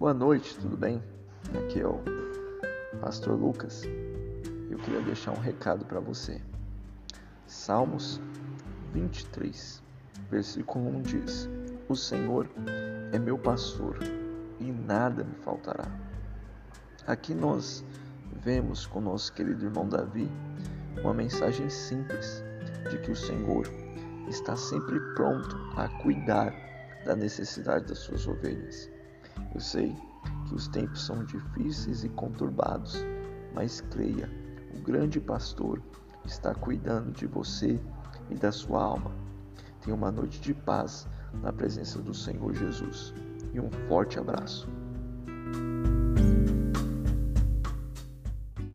[0.00, 1.02] Boa noite, tudo bem?
[1.62, 2.00] Aqui é o
[3.02, 3.82] Pastor Lucas.
[4.70, 6.40] Eu queria deixar um recado para você.
[7.46, 8.18] Salmos
[8.94, 9.82] 23,
[10.30, 11.50] versículo 1 diz:
[11.86, 12.48] O Senhor
[13.12, 13.98] é meu pastor
[14.58, 15.84] e nada me faltará.
[17.06, 17.84] Aqui nós
[18.42, 20.30] vemos com nosso querido irmão Davi
[21.02, 22.42] uma mensagem simples
[22.90, 23.66] de que o Senhor
[24.30, 26.54] está sempre pronto a cuidar
[27.04, 28.90] da necessidade das suas ovelhas.
[29.54, 29.96] Eu sei
[30.46, 33.04] que os tempos são difíceis e conturbados,
[33.54, 34.30] mas creia,
[34.74, 35.82] o grande pastor
[36.24, 37.80] está cuidando de você
[38.28, 39.12] e da sua alma.
[39.80, 41.08] Tenha uma noite de paz
[41.42, 43.14] na presença do Senhor Jesus
[43.52, 44.68] e um forte abraço.